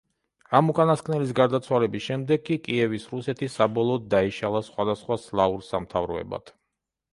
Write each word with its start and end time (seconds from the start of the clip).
ამ 0.59 0.69
უკანასკნელის 0.71 1.33
გარდაცვალების 1.39 2.05
შემდეგ 2.05 2.41
კი 2.47 2.57
კიევის 2.69 3.05
რუსეთი 3.13 3.51
საბოლოოდ 3.57 4.09
დაიშალა 4.15 4.65
სხვადასხვა 4.71 5.21
სლავურ 5.29 5.65
სამთავროებად. 5.71 6.55